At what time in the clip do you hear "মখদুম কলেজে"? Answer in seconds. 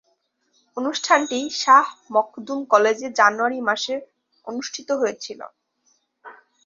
2.15-3.07